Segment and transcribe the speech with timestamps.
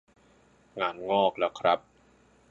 [0.79, 1.79] งานงอกแล้วครับ